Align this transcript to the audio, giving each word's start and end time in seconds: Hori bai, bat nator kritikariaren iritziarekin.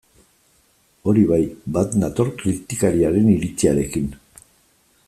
Hori 1.11 1.25
bai, 1.31 1.39
bat 1.75 1.93
nator 2.05 2.33
kritikariaren 2.41 3.31
iritziarekin. 3.35 4.11